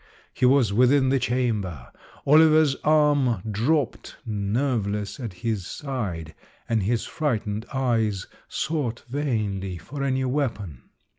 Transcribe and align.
He 0.33 0.47
was 0.47 0.73
within 0.73 1.09
the 1.09 1.19
chamber. 1.19 1.91
Oliver's 2.25 2.73
arm 2.83 3.39
dropped 3.51 4.15
nerveless 4.25 5.19
at 5.19 5.31
his 5.45 5.67
side, 5.67 6.33
and 6.67 6.81
his 6.81 7.05
frightened 7.05 7.67
eyes 7.71 8.25
sought 8.49 9.03
vainly 9.07 9.77
for 9.77 10.01
any 10.01 10.25
weapon. 10.25 10.81